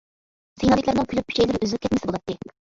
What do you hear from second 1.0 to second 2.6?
كۈلۈپ ئۈچەيلىرى ئۈزۈلۈپ كەتمىسە بولاتتى.